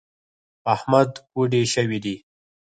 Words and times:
په 0.63 0.69
احمد 0.75 1.11
کوډي 1.31 1.63
شوي 1.73 1.99
دي. 2.05 2.15